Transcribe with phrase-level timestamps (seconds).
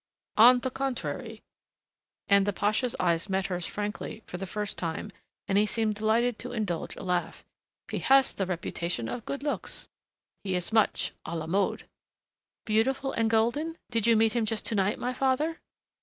[0.37, 1.43] "On the contrary,"
[2.27, 5.11] and the pasha's eyes met hers frankly for the first time
[5.47, 7.45] and he seemed delighted to indulge a laugh,
[7.87, 9.89] "he has the reputation of good looks.
[10.43, 11.87] He is much à la mode."
[12.65, 15.59] "Beautiful and golden did you meet him just to night, my father?"